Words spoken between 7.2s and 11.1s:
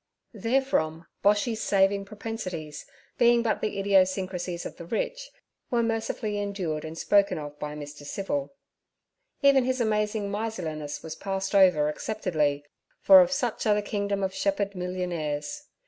of by Mr. Civil. Even his amazing miserliness